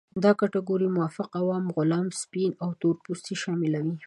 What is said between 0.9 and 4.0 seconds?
مافوق، عوام، غلام، سپین او تور پوستې شاملوي.